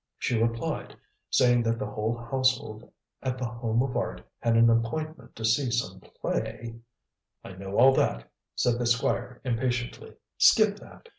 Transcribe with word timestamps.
She 0.17 0.41
replied, 0.41 0.95
saying 1.29 1.61
that 1.61 1.77
the 1.77 1.85
whole 1.85 2.17
household 2.17 2.91
at 3.21 3.37
The 3.37 3.45
Home 3.45 3.83
of 3.83 3.95
Art 3.95 4.27
had 4.39 4.57
an 4.57 4.67
appointment 4.67 5.35
to 5.35 5.45
see 5.45 5.69
some 5.69 5.99
play" 5.99 6.73
"I 7.45 7.51
know 7.51 7.77
all 7.77 7.93
that," 7.93 8.27
said 8.55 8.79
the 8.79 8.87
Squire 8.87 9.39
impatiently. 9.45 10.15
"Skip 10.39 10.77
that." 10.79 11.09